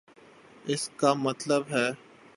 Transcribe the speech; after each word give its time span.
اس 0.65 0.89
کا 0.97 1.13
مطلب 1.13 1.63
ہے۔ 1.71 1.87